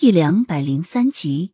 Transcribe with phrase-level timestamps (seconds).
[0.00, 1.52] 第两百零三集，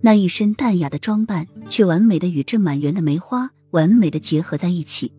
[0.00, 5.12] 那一身淡雅的装扮，却完美的与这满园的梅花完美的结合在一起。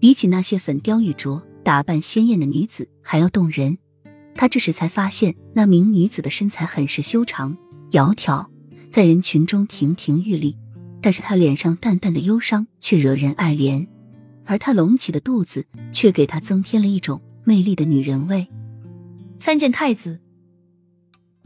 [0.00, 3.76] 比起那些粉雕玉琢、打扮鲜艳的女子还要动人。
[4.34, 7.54] 他这时才发现，那名女子的身材很是修长、
[7.90, 8.46] 窈窕，
[8.90, 10.56] 在人群中亭亭玉立。
[11.02, 13.86] 但是她脸上淡淡的忧伤却惹人爱怜，
[14.46, 18.48] 而她隆起的肚子却给她增添了一种魅力的女人味。
[19.36, 20.22] 参见太子。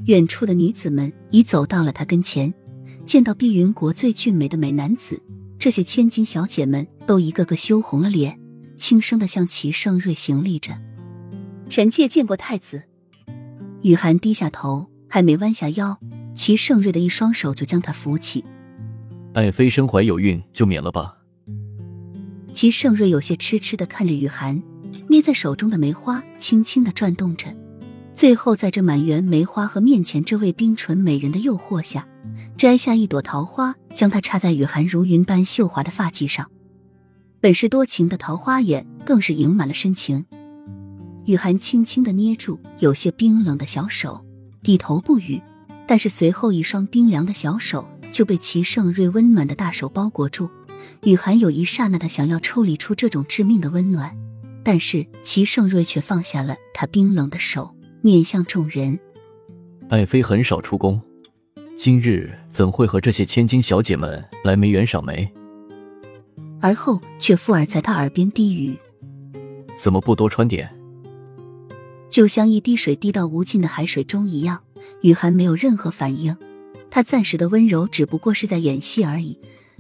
[0.04, 2.54] 远处的女子们已走到了他跟前，
[3.04, 5.20] 见到碧云国最俊美的美男子，
[5.58, 8.38] 这些千金小姐们都一个个羞红了脸，
[8.76, 10.78] 轻声的向齐盛瑞行礼着。
[11.68, 12.84] 臣妾见过太子。
[13.82, 15.98] 雨涵低下头，还没弯下腰，
[16.34, 18.44] 齐盛瑞的一双手就将她扶起。
[19.34, 21.16] 爱妃身怀有孕，就免了吧。
[22.52, 24.62] 齐盛瑞有些痴痴的看着雨涵，
[25.08, 27.54] 捏在手中的梅花轻轻的转动着。
[28.18, 32.08] 最后，在这满园梅花和面前这位冰唇美人的诱惑下，
[32.56, 36.50] 摘下一朵桃花，将它插在雨涵如云般秀滑的发髻上。
[37.40, 40.26] 本是多情的桃花眼，更是盈满了深情。
[41.26, 44.26] 雨涵轻轻的捏住有些冰冷的小手，
[44.64, 45.40] 低头不语。
[45.86, 50.50] 但是随后，一双冰凉的小手就被齐盛瑞温暖的大手包裹住。
[51.04, 54.12] 雨涵有一刹那的想要抽离出这种致命的温暖，
[54.64, 57.76] 但是齐盛瑞却放下了他冰冷的手。
[58.00, 58.96] 面向众人，
[59.88, 61.00] 爱妃很少出宫，
[61.76, 65.28] 今日怎会和这些千金小姐们来梅园赏梅？
[66.60, 68.76] 而后却附耳在他耳边低语
[69.76, 70.70] ：“怎么不多穿点？”
[72.08, 74.62] 就像一滴水滴到无尽的海水中一样，
[75.00, 76.36] 雨涵没有任何反应。
[76.90, 79.36] 他暂时的温柔只不过是在演戏而已，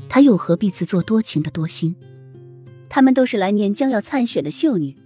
[0.08, 1.94] 他又何必自作多情的多心？
[2.88, 4.96] 他们都是来年将要参选的秀女，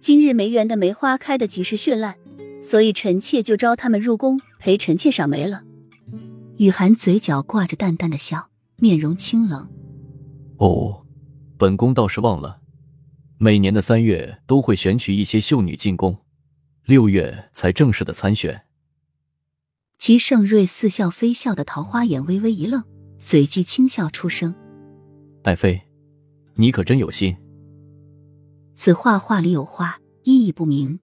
[0.00, 2.16] 今日梅园的梅花开得极是绚烂。
[2.60, 5.64] 所以臣妾就招他们入宫陪臣妾赏梅了。
[6.58, 9.68] 雨涵嘴角挂着淡淡的笑，面容清冷。
[10.58, 11.06] 哦，
[11.56, 12.60] 本宫倒是忘了，
[13.38, 16.18] 每年的三月都会选取一些秀女进宫，
[16.84, 18.62] 六月才正式的参选。
[19.98, 22.82] 齐盛瑞似笑非笑的桃花眼微微一愣，
[23.18, 24.54] 随即轻笑出声
[25.42, 25.80] ：“爱妃，
[26.54, 27.36] 你可真有心。”
[28.74, 31.00] 此话话里有话，意义不明。